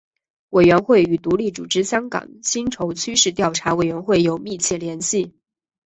[0.49, 5.31] 委员会与独立组织香港薪酬趋势调查委员会有密切联系。